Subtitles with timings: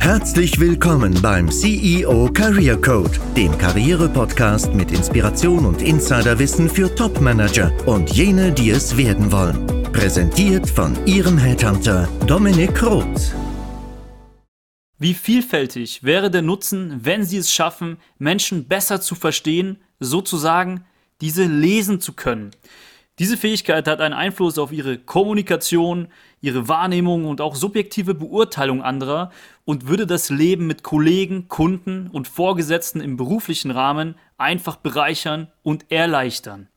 [0.00, 8.10] Herzlich willkommen beim CEO Career Code, dem Karriere-Podcast mit Inspiration und Insiderwissen für Top-Manager und
[8.10, 9.66] jene, die es werden wollen.
[9.92, 13.34] Präsentiert von Ihrem Headhunter Dominik Roth.
[14.98, 20.84] Wie vielfältig wäre der Nutzen, wenn Sie es schaffen, Menschen besser zu verstehen, sozusagen
[21.20, 22.52] diese lesen zu können?
[23.18, 26.08] Diese Fähigkeit hat einen Einfluss auf ihre Kommunikation,
[26.40, 29.30] ihre Wahrnehmung und auch subjektive Beurteilung anderer
[29.64, 35.90] und würde das Leben mit Kollegen, Kunden und Vorgesetzten im beruflichen Rahmen einfach bereichern und
[35.90, 36.68] erleichtern.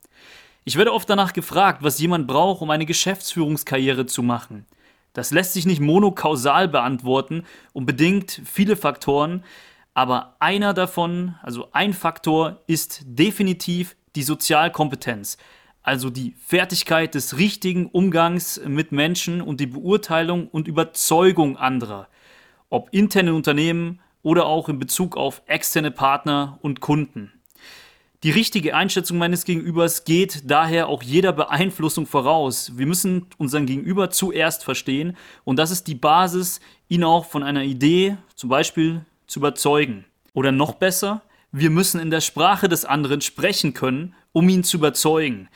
[0.64, 4.66] Ich werde oft danach gefragt, was jemand braucht, um eine Geschäftsführungskarriere zu machen.
[5.14, 7.44] Das lässt sich nicht monokausal beantworten
[7.74, 9.44] und bedingt viele Faktoren,
[9.94, 15.38] aber einer davon, also ein Faktor, ist definitiv die Sozialkompetenz
[15.84, 22.08] also die Fertigkeit des richtigen Umgangs mit Menschen und die Beurteilung und Überzeugung anderer,
[22.70, 27.32] ob interne Unternehmen oder auch in Bezug auf externe Partner und Kunden.
[28.24, 32.78] Die richtige Einschätzung meines Gegenübers geht daher auch jeder Beeinflussung voraus.
[32.78, 37.64] Wir müssen unseren Gegenüber zuerst verstehen und das ist die Basis, ihn auch von einer
[37.64, 40.06] Idee zum Beispiel zu überzeugen.
[40.34, 44.78] Oder noch besser, wir müssen in der Sprache des anderen sprechen können um ihn zu
[44.78, 45.50] überzeugen.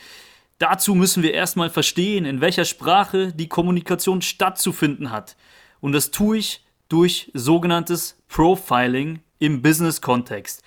[0.58, 5.36] Dazu müssen wir erstmal verstehen, in welcher Sprache die Kommunikation stattzufinden hat.
[5.82, 10.64] Und das tue ich durch sogenanntes Profiling im Business-Kontext.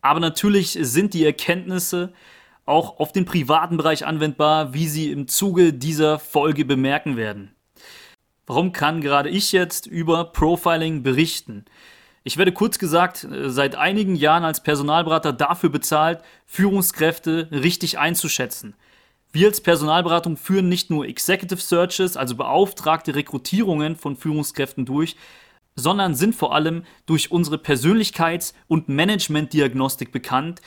[0.00, 2.12] Aber natürlich sind die Erkenntnisse
[2.64, 7.54] auch auf den privaten Bereich anwendbar, wie Sie im Zuge dieser Folge bemerken werden.
[8.46, 11.64] Warum kann gerade ich jetzt über Profiling berichten?
[12.24, 18.74] Ich werde kurz gesagt äh, seit einigen Jahren als Personalberater dafür bezahlt, Führungskräfte richtig einzuschätzen.
[19.34, 25.16] Wir als Personalberatung führen nicht nur Executive Searches, also beauftragte Rekrutierungen von Führungskräften durch,
[25.74, 30.60] sondern sind vor allem durch unsere Persönlichkeits- und Managementdiagnostik bekannt,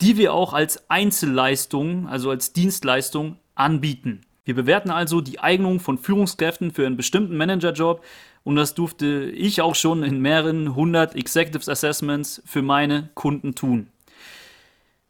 [0.00, 4.20] die wir auch als Einzelleistung, also als Dienstleistung anbieten.
[4.44, 8.04] Wir bewerten also die Eignung von Führungskräften für einen bestimmten Managerjob
[8.44, 13.88] und das durfte ich auch schon in mehreren hundert Executive Assessments für meine Kunden tun.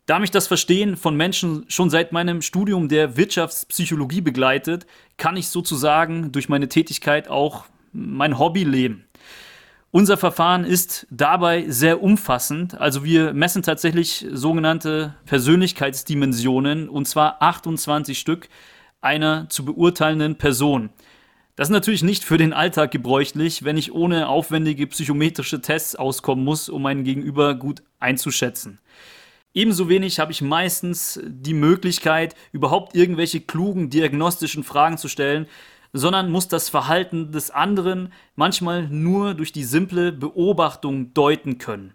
[0.07, 5.49] Da mich das Verstehen von Menschen schon seit meinem Studium der Wirtschaftspsychologie begleitet, kann ich
[5.49, 9.07] sozusagen durch meine Tätigkeit auch mein Hobby leben.
[9.91, 12.79] Unser Verfahren ist dabei sehr umfassend.
[12.79, 18.49] Also wir messen tatsächlich sogenannte Persönlichkeitsdimensionen und zwar 28 Stück
[19.01, 20.91] einer zu beurteilenden Person.
[21.57, 26.45] Das ist natürlich nicht für den Alltag gebräuchlich, wenn ich ohne aufwendige psychometrische Tests auskommen
[26.45, 28.81] muss, um meinen Gegenüber gut einzuschätzen.
[29.55, 35.47] Ebenso wenig habe ich meistens die Möglichkeit, überhaupt irgendwelche klugen diagnostischen Fragen zu stellen,
[35.93, 41.95] sondern muss das Verhalten des anderen manchmal nur durch die simple Beobachtung deuten können.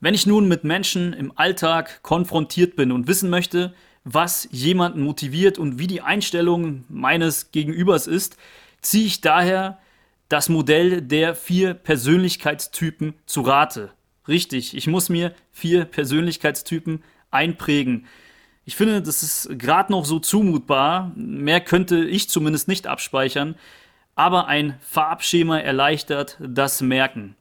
[0.00, 5.58] Wenn ich nun mit Menschen im Alltag konfrontiert bin und wissen möchte, was jemanden motiviert
[5.58, 8.38] und wie die Einstellung meines Gegenübers ist,
[8.80, 9.78] ziehe ich daher
[10.30, 13.90] das Modell der vier Persönlichkeitstypen zu Rate.
[14.28, 18.06] Richtig, ich muss mir vier Persönlichkeitstypen einprägen.
[18.66, 21.12] Ich finde, das ist gerade noch so zumutbar.
[21.16, 23.54] Mehr könnte ich zumindest nicht abspeichern.
[24.14, 27.34] Aber ein Farbschema erleichtert das Merken.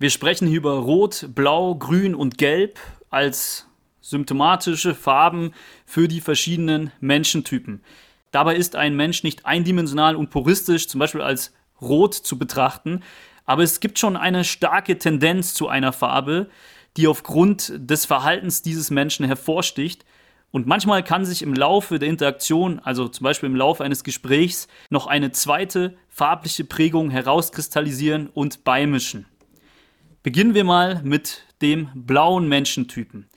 [0.00, 2.80] Wir sprechen hier über Rot, Blau, Grün und Gelb
[3.10, 3.68] als
[4.00, 5.52] symptomatische Farben
[5.86, 7.84] für die verschiedenen Menschentypen.
[8.32, 13.02] Dabei ist ein Mensch nicht eindimensional und puristisch, zum Beispiel als rot zu betrachten,
[13.44, 16.48] aber es gibt schon eine starke Tendenz zu einer Farbe,
[16.96, 20.04] die aufgrund des Verhaltens dieses Menschen hervorsticht.
[20.50, 24.68] Und manchmal kann sich im Laufe der Interaktion, also zum Beispiel im Laufe eines Gesprächs,
[24.90, 29.26] noch eine zweite farbliche Prägung herauskristallisieren und beimischen.
[30.22, 33.28] Beginnen wir mal mit dem blauen Menschentypen.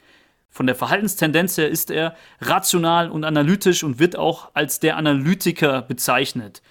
[0.50, 5.82] Von der Verhaltenstendenz her ist er rational und analytisch und wird auch als der Analytiker
[5.82, 6.62] bezeichnet.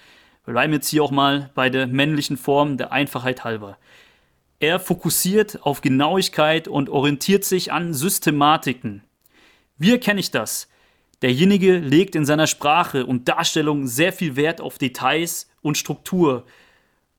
[0.45, 3.77] Bleiben jetzt hier auch mal bei der männlichen Form der Einfachheit halber.
[4.59, 9.03] Er fokussiert auf Genauigkeit und orientiert sich an Systematiken.
[9.77, 10.69] Wie erkenne ich das?
[11.21, 16.45] Derjenige legt in seiner Sprache und Darstellung sehr viel Wert auf Details und Struktur.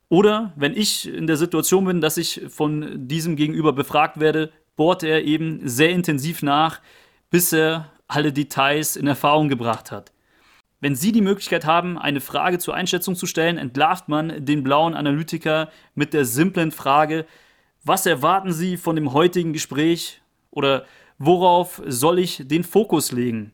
[0.08, 5.02] Oder wenn ich in der Situation bin, dass ich von diesem Gegenüber befragt werde, bohrt
[5.02, 6.80] er eben sehr intensiv nach,
[7.30, 10.12] bis er alle Details in Erfahrung gebracht hat.
[10.86, 14.94] Wenn Sie die Möglichkeit haben, eine Frage zur Einschätzung zu stellen, entlarvt man den blauen
[14.94, 17.26] Analytiker mit der simplen Frage,
[17.82, 20.22] was erwarten Sie von dem heutigen Gespräch
[20.52, 20.86] oder
[21.18, 23.52] worauf soll ich den Fokus legen?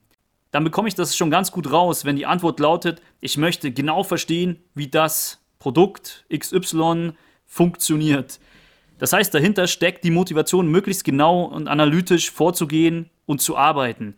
[0.50, 4.04] Dann bekomme ich das schon ganz gut raus, wenn die Antwort lautet, ich möchte genau
[4.04, 7.12] verstehen, wie das Produkt XY
[7.46, 8.40] funktioniert.
[8.98, 14.16] Das heißt, dahinter steckt die Motivation, möglichst genau und analytisch vorzugehen und zu arbeiten.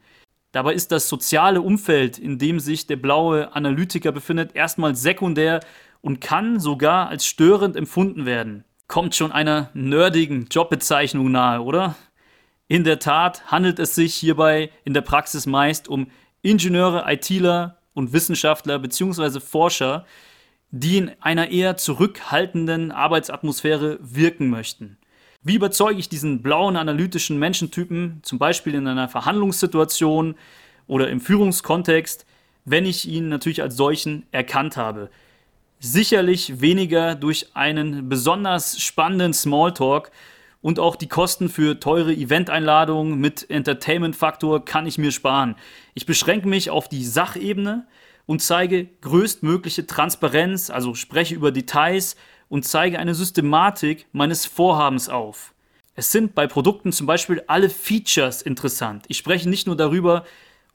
[0.54, 5.58] Dabei ist das soziale Umfeld, in dem sich der blaue Analytiker befindet, erstmal sekundär
[6.00, 8.62] und kann sogar als störend empfunden werden.
[8.86, 11.96] Kommt schon einer nerdigen Jobbezeichnung nahe, oder?
[12.68, 16.06] In der Tat handelt es sich hierbei in der Praxis meist um
[16.40, 19.40] Ingenieure, ITler und Wissenschaftler bzw.
[19.40, 20.06] Forscher,
[20.70, 24.98] die in einer eher zurückhaltenden Arbeitsatmosphäre wirken möchten.
[25.46, 30.36] Wie überzeuge ich diesen blauen analytischen Menschentypen, zum Beispiel in einer Verhandlungssituation
[30.86, 32.24] oder im Führungskontext,
[32.64, 35.10] wenn ich ihn natürlich als solchen erkannt habe?
[35.80, 40.10] Sicherlich weniger durch einen besonders spannenden Smalltalk
[40.62, 45.56] und auch die Kosten für teure Eventeinladungen mit Entertainment-Faktor kann ich mir sparen.
[45.92, 47.86] Ich beschränke mich auf die Sachebene
[48.24, 52.16] und zeige größtmögliche Transparenz, also spreche über Details
[52.48, 55.54] und zeige eine Systematik meines Vorhabens auf.
[55.94, 59.04] Es sind bei Produkten zum Beispiel alle Features interessant.
[59.08, 60.24] Ich spreche nicht nur darüber,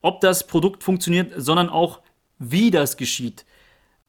[0.00, 2.00] ob das Produkt funktioniert, sondern auch,
[2.38, 3.44] wie das geschieht.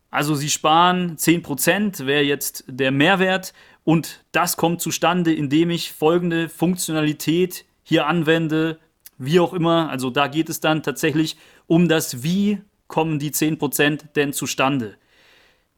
[0.10, 3.54] Also Sie sparen 10%, wäre jetzt der Mehrwert
[3.84, 8.80] und das kommt zustande, indem ich folgende Funktionalität hier anwende,
[9.18, 9.90] wie auch immer.
[9.90, 11.38] Also da geht es dann tatsächlich
[11.68, 14.98] um das Wie kommen die 10% denn zustande.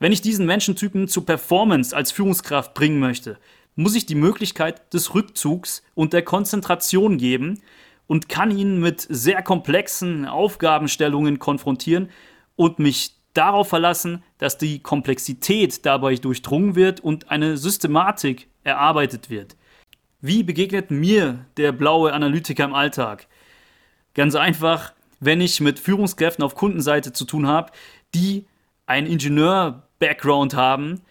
[0.04, 3.38] Wenn ich diesen Menschentypen zu Performance als Führungskraft bringen möchte,
[3.76, 7.62] muss ich die Möglichkeit des Rückzugs und der Konzentration geben
[8.06, 12.10] und kann ihn mit sehr komplexen Aufgabenstellungen konfrontieren
[12.58, 19.56] und mich darauf verlassen, dass die Komplexität dabei durchdrungen wird und eine Systematik erarbeitet wird.
[20.20, 23.28] Wie begegnet mir der blaue Analytiker im Alltag?
[24.16, 24.92] Ganz einfach,
[25.22, 27.72] wenn ich mit Führungskräften auf Kundenseite zu tun habe,
[28.14, 28.48] die
[28.86, 29.08] einen
[30.04, 31.02] Ingenieur-Background haben,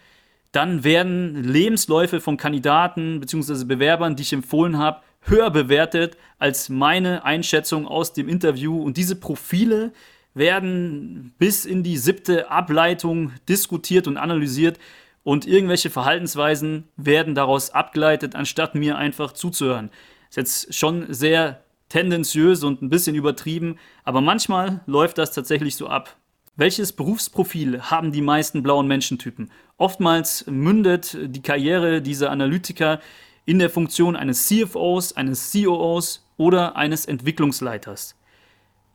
[0.52, 3.64] dann werden Lebensläufe von Kandidaten bzw.
[3.64, 8.82] Bewerbern, die ich empfohlen habe, höher bewertet als meine Einschätzung aus dem Interview.
[8.82, 9.92] Und diese Profile
[10.34, 14.78] werden bis in die siebte Ableitung diskutiert und analysiert
[15.24, 19.90] und irgendwelche Verhaltensweisen werden daraus abgeleitet, anstatt mir einfach zuzuhören.
[20.28, 25.86] Ist jetzt schon sehr tendenziös und ein bisschen übertrieben, aber manchmal läuft das tatsächlich so
[25.86, 26.16] ab.
[26.54, 29.50] Welches Berufsprofil haben die meisten blauen Menschentypen?
[29.78, 33.00] Oftmals mündet die Karriere dieser Analytiker
[33.46, 38.16] in der Funktion eines CFOs, eines COOs oder eines Entwicklungsleiters.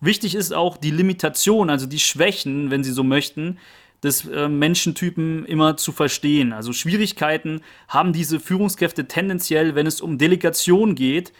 [0.01, 3.57] Wichtig ist auch die Limitation, also die Schwächen, wenn Sie so möchten,
[4.03, 6.53] des äh, Menschentypen immer zu verstehen.
[6.53, 11.33] Also Schwierigkeiten haben diese Führungskräfte tendenziell, wenn es um Delegation geht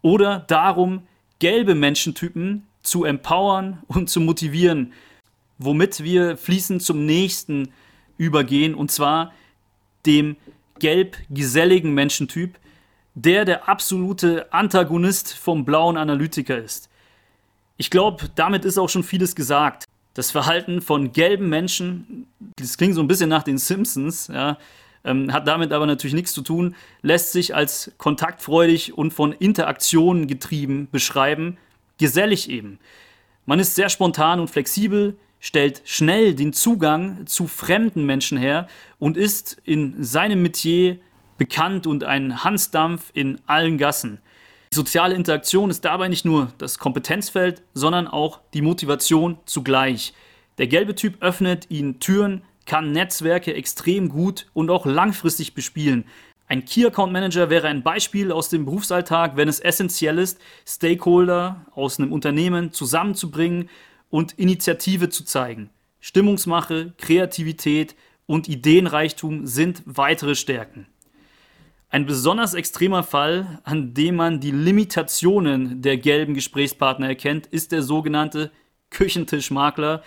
[0.00, 1.02] oder darum,
[1.40, 4.94] gelbe Menschentypen zu empowern und zu motivieren,
[5.58, 7.72] womit wir fließend zum nächsten
[8.16, 9.32] übergehen, und zwar
[10.06, 10.36] dem
[10.78, 12.58] gelb-geselligen Menschentyp,
[13.14, 16.88] der der absolute Antagonist vom blauen Analytiker ist.
[17.76, 19.84] Ich glaube, damit ist auch schon vieles gesagt.
[20.14, 22.26] Das Verhalten von gelben Menschen,
[22.56, 24.58] das klingt so ein bisschen nach den Simpsons, ja,
[25.04, 30.26] ähm, hat damit aber natürlich nichts zu tun, lässt sich als kontaktfreudig und von Interaktionen
[30.26, 31.56] getrieben beschreiben,
[31.98, 32.78] gesellig eben.
[33.46, 38.66] Man ist sehr spontan und flexibel, stellt schnell den Zugang zu fremden Menschen her
[38.98, 40.98] und ist in seinem Metier
[41.36, 44.18] bekannt und ein Hansdampf in allen Gassen.
[44.72, 50.12] Die soziale Interaktion ist dabei nicht nur das Kompetenzfeld, sondern auch die Motivation zugleich.
[50.58, 56.04] Der gelbe Typ öffnet ihnen Türen, kann Netzwerke extrem gut und auch langfristig bespielen.
[56.48, 61.64] Ein Key Account Manager wäre ein Beispiel aus dem Berufsalltag, wenn es essentiell ist, Stakeholder
[61.74, 63.70] aus einem Unternehmen zusammenzubringen
[64.10, 65.70] und Initiative zu zeigen.
[66.00, 67.96] Stimmungsmache, Kreativität
[68.26, 70.86] und Ideenreichtum sind weitere Stärken.
[71.90, 77.82] Ein besonders extremer Fall, an dem man die Limitationen der gelben Gesprächspartner erkennt, ist der
[77.82, 78.50] sogenannte
[78.90, 80.02] Küchentischmakler,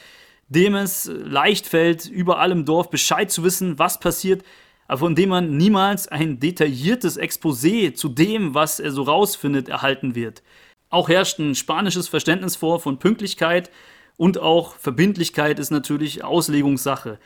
[0.48, 4.44] dem es leicht fällt, überall im Dorf Bescheid zu wissen, was passiert,
[4.88, 10.14] aber von dem man niemals ein detailliertes Exposé zu dem, was er so rausfindet, erhalten
[10.14, 10.44] wird.
[10.92, 13.72] Auch herrscht ein spanisches Verständnis vor von Pünktlichkeit
[14.18, 17.18] und auch Verbindlichkeit ist natürlich Auslegungssache.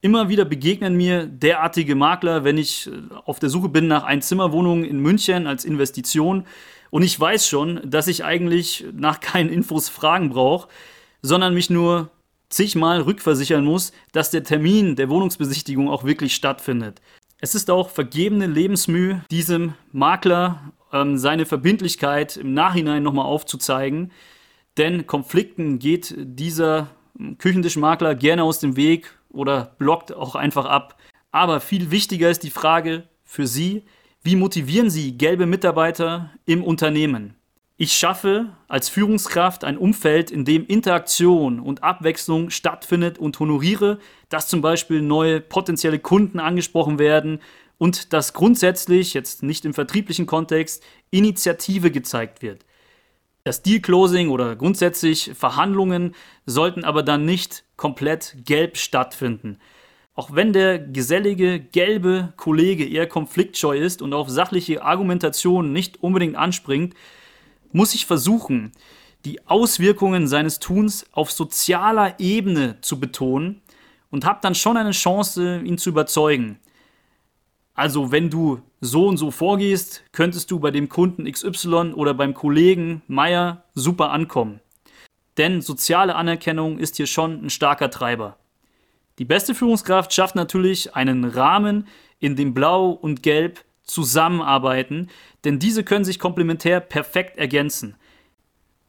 [0.00, 2.92] Immer wieder begegnen mir derartige Makler, wenn ich äh,
[3.26, 6.46] auf der Suche bin nach Einzimmerwohnungen in München als Investition.
[6.88, 10.68] Und ich weiß schon, dass ich eigentlich nach keinen Infos fragen brauche,
[11.20, 12.10] sondern mich nur
[12.48, 17.02] zigmal rückversichern muss, dass der Termin der Wohnungsbesichtigung auch wirklich stattfindet.
[17.38, 24.12] Es ist auch vergebene Lebensmühe, diesem Makler ähm, seine Verbindlichkeit im Nachhinein nochmal aufzuzeigen.
[24.76, 26.88] Denn Konflikten geht dieser
[27.38, 30.96] Küchentischmakler gerne aus dem Weg oder blockt auch einfach ab.
[31.32, 33.84] Aber viel wichtiger ist die Frage für Sie,
[34.22, 37.34] wie motivieren Sie gelbe Mitarbeiter im Unternehmen?
[37.76, 44.48] Ich schaffe als Führungskraft ein Umfeld, in dem Interaktion und Abwechslung stattfindet und honoriere, dass
[44.48, 47.40] zum Beispiel neue potenzielle Kunden angesprochen werden
[47.80, 52.66] und dass grundsätzlich, jetzt nicht im vertrieblichen Kontext, Initiative gezeigt wird.
[53.42, 59.56] Das Deal-Closing oder grundsätzlich Verhandlungen sollten aber dann nicht komplett gelb stattfinden.
[60.14, 66.36] Auch wenn der gesellige, gelbe Kollege eher konfliktscheu ist und auf sachliche Argumentation nicht unbedingt
[66.36, 66.92] anspringt,
[67.72, 68.72] muss ich versuchen,
[69.24, 73.62] die Auswirkungen seines Tuns auf sozialer Ebene zu betonen
[74.10, 76.58] und habe dann schon eine Chance, ihn zu überzeugen.
[77.74, 82.34] Also wenn du so und so vorgehst, könntest du bei dem Kunden XY oder beim
[82.34, 84.60] Kollegen Meier super ankommen.
[85.36, 88.36] Denn soziale Anerkennung ist hier schon ein starker Treiber.
[89.18, 91.86] Die beste Führungskraft schafft natürlich einen Rahmen,
[92.18, 95.08] in dem Blau und Gelb zusammenarbeiten,
[95.44, 97.96] denn diese können sich komplementär perfekt ergänzen.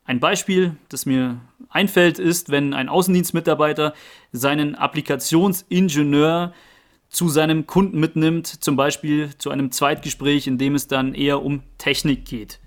[0.04, 3.94] Ein Beispiel, das mir einfällt, ist, wenn ein Außendienstmitarbeiter
[4.32, 6.54] seinen Applikationsingenieur
[7.12, 11.62] zu seinem Kunden mitnimmt, zum Beispiel zu einem Zweitgespräch, in dem es dann eher um
[11.78, 12.60] Technik geht.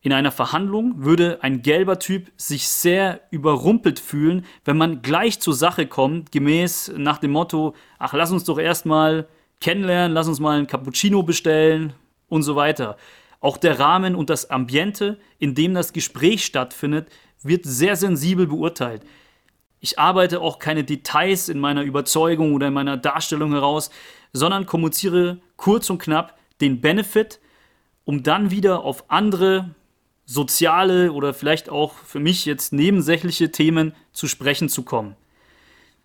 [0.00, 5.54] In einer Verhandlung würde ein gelber Typ sich sehr überrumpelt fühlen, wenn man gleich zur
[5.54, 9.28] Sache kommt, gemäß nach dem Motto, ach lass uns doch erstmal
[9.60, 11.92] kennenlernen, lass uns mal ein Cappuccino bestellen
[12.28, 12.96] und so weiter.
[13.40, 17.08] Auch der Rahmen und das Ambiente, in dem das Gespräch stattfindet,
[17.42, 19.02] wird sehr sensibel beurteilt.
[19.86, 23.90] Ich arbeite auch keine Details in meiner Überzeugung oder in meiner Darstellung heraus,
[24.32, 27.38] sondern kommuniziere kurz und knapp den Benefit,
[28.04, 29.76] um dann wieder auf andere
[30.24, 35.14] soziale oder vielleicht auch für mich jetzt nebensächliche Themen zu sprechen zu kommen.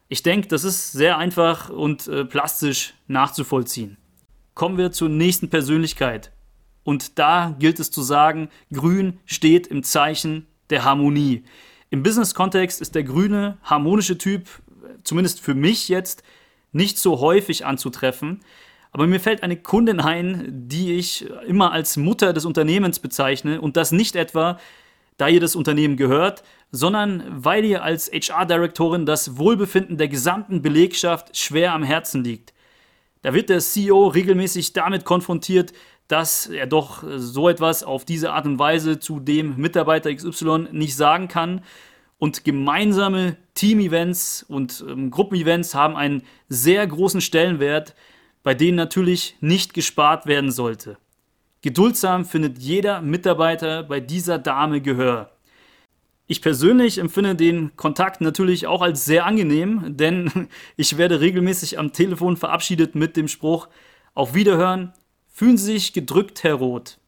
[0.09, 3.97] Ich denke, das ist sehr einfach und äh, plastisch nachzuvollziehen.
[4.53, 6.31] Kommen wir zur nächsten Persönlichkeit.
[6.83, 11.45] Und da gilt es zu sagen, Grün steht im Zeichen der Harmonie.
[11.91, 14.47] Im Business-Kontext ist der grüne, harmonische Typ,
[15.03, 16.23] zumindest für mich jetzt,
[16.71, 18.39] nicht so häufig anzutreffen.
[18.93, 23.75] Aber mir fällt eine Kundin ein, die ich immer als Mutter des Unternehmens bezeichne und
[23.75, 24.57] das nicht etwa,
[25.17, 31.35] da ihr das Unternehmen gehört, sondern weil ihr als HR-Direktorin das Wohlbefinden der gesamten Belegschaft
[31.35, 32.53] schwer am Herzen liegt.
[33.21, 35.73] Da wird der CEO regelmäßig damit konfrontiert,
[36.11, 40.95] dass er doch so etwas auf diese Art und Weise zu dem Mitarbeiter XY nicht
[40.95, 41.61] sagen kann.
[42.17, 47.95] Und gemeinsame Team-Events und ähm, Gruppen-Events haben einen sehr großen Stellenwert,
[48.43, 50.97] bei denen natürlich nicht gespart werden sollte.
[51.61, 55.31] Geduldsam findet jeder Mitarbeiter bei dieser Dame Gehör.
[56.27, 61.93] Ich persönlich empfinde den Kontakt natürlich auch als sehr angenehm, denn ich werde regelmäßig am
[61.93, 63.67] Telefon verabschiedet mit dem Spruch
[64.13, 64.93] Auf Wiederhören,
[65.31, 66.99] fühlen Sie sich gedrückt, Herr Roth.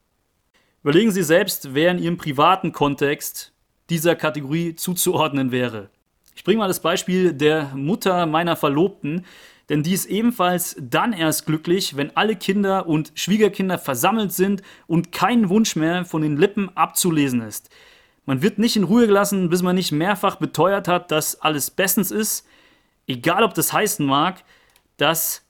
[0.82, 3.52] Überlegen Sie selbst, wer in Ihrem privaten Kontext
[3.90, 5.90] dieser Kategorie zuzuordnen wäre.
[6.34, 9.24] Ich bringe mal das Beispiel der Mutter meiner Verlobten,
[9.68, 15.12] denn die ist ebenfalls dann erst glücklich, wenn alle Kinder und Schwiegerkinder versammelt sind und
[15.12, 17.70] kein Wunsch mehr von den Lippen abzulesen ist.
[18.26, 22.10] Man wird nicht in Ruhe gelassen, bis man nicht mehrfach beteuert hat, dass alles bestens
[22.10, 22.46] ist.
[23.06, 24.44] Egal, ob das heißen mag,
[24.96, 25.43] dass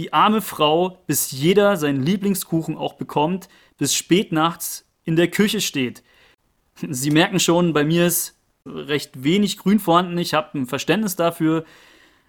[0.00, 5.60] die arme Frau, bis jeder seinen Lieblingskuchen auch bekommt, bis spät nachts in der Küche
[5.60, 6.02] steht.
[6.88, 10.16] Sie merken schon, bei mir ist recht wenig Grün vorhanden.
[10.16, 11.66] Ich habe ein Verständnis dafür,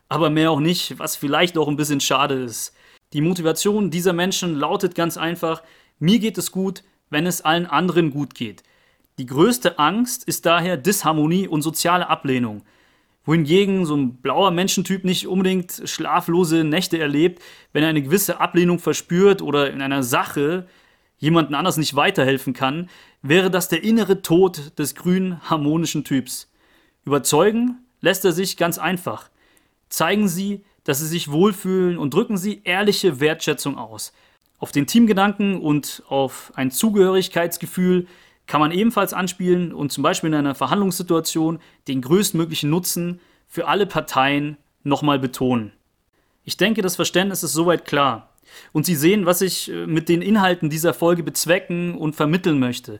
[0.09, 2.73] aber mehr auch nicht, was vielleicht auch ein bisschen schade ist.
[3.13, 5.63] Die Motivation dieser Menschen lautet ganz einfach,
[5.97, 8.63] mir geht es gut, wenn es allen anderen gut geht.
[9.17, 12.63] Die größte Angst ist daher Disharmonie und soziale Ablehnung.
[13.23, 18.79] Wohingegen so ein blauer Menschentyp nicht unbedingt schlaflose Nächte erlebt, wenn er eine gewisse Ablehnung
[18.79, 20.67] verspürt oder in einer Sache
[21.19, 22.89] jemanden anders nicht weiterhelfen kann,
[23.21, 26.51] wäre das der innere Tod des grünen harmonischen Typs.
[27.05, 29.29] Überzeugen lässt er sich ganz einfach.
[29.87, 34.13] Zeigen Sie, dass Sie sich wohlfühlen und drücken Sie ehrliche Wertschätzung aus.
[34.57, 38.07] Auf den Teamgedanken und auf ein Zugehörigkeitsgefühl
[38.47, 43.85] kann man ebenfalls anspielen und zum Beispiel in einer Verhandlungssituation den größtmöglichen Nutzen für alle
[43.85, 45.71] Parteien nochmal betonen.
[46.43, 48.29] Ich denke, das Verständnis ist soweit klar.
[48.73, 52.99] Und Sie sehen, was ich äh, mit den Inhalten dieser Folge bezwecken und vermitteln möchte.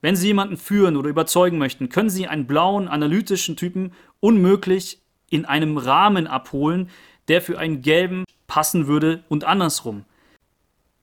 [0.00, 5.44] Wenn Sie jemanden führen oder überzeugen möchten, können Sie einen blauen, analytischen Typen unmöglich in
[5.44, 6.88] einem Rahmen abholen,
[7.28, 10.04] der für einen gelben passen würde und andersrum.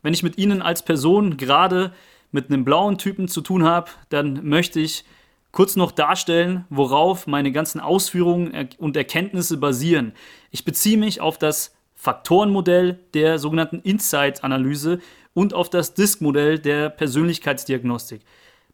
[0.01, 1.93] Wenn ich mit Ihnen als Person gerade
[2.31, 5.05] mit einem blauen Typen zu tun habe, dann möchte ich
[5.51, 10.13] kurz noch darstellen, worauf meine ganzen Ausführungen und Erkenntnisse basieren.
[10.51, 15.00] Ich beziehe mich auf das Faktorenmodell der sogenannten Insight-Analyse
[15.34, 18.22] und auf das Disk-Modell der Persönlichkeitsdiagnostik.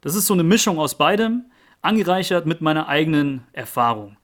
[0.02, 1.46] Das ist so eine Mischung aus beidem,
[1.80, 4.16] angereichert mit meiner eigenen Erfahrung.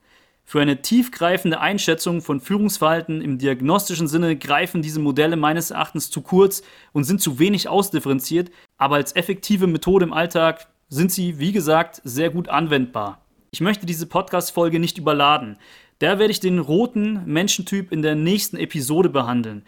[0.43, 6.21] Für eine tiefgreifende Einschätzung von Führungsverhalten im diagnostischen Sinne greifen diese Modelle meines Erachtens zu
[6.21, 11.53] kurz und sind zu wenig ausdifferenziert, aber als effektive Methode im Alltag sind sie, wie
[11.53, 13.21] gesagt, sehr gut anwendbar.
[13.51, 15.57] Ich möchte diese Podcast-Folge nicht überladen.
[15.99, 19.63] Da werde ich den roten Menschentyp in der nächsten Episode behandeln.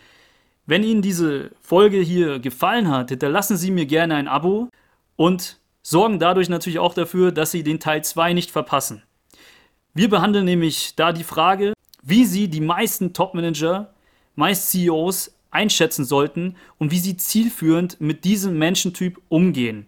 [0.65, 4.69] Wenn Ihnen diese Folge hier gefallen hat, hinterlassen Sie mir gerne ein Abo
[5.15, 9.03] und sorgen dadurch natürlich auch dafür, dass Sie den Teil 2 nicht verpassen.
[9.95, 13.93] Wir behandeln nämlich da die Frage, wie Sie die meisten Top-Manager,
[14.35, 19.85] meist CEOs einschätzen sollten und wie sie zielführend mit diesem Menschentyp umgehen.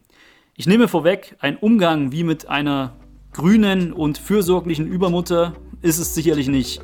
[0.56, 2.96] Ich nehme vorweg, ein Umgang wie mit einer
[3.34, 6.82] grünen und fürsorglichen Übermutter ist es sicherlich nicht.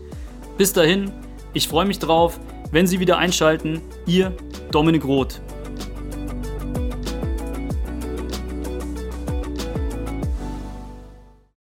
[0.57, 1.11] Bis dahin,
[1.53, 2.39] ich freue mich drauf,
[2.71, 3.81] wenn Sie wieder einschalten.
[4.07, 4.35] Ihr
[4.71, 5.41] Dominik Roth.